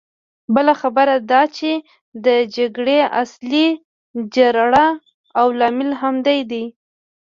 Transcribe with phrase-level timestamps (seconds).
[0.53, 1.71] بله خبره دا چې
[2.25, 3.67] د جګړې اصلي
[4.35, 4.87] جرړه
[5.39, 6.65] او لامل همدی دی.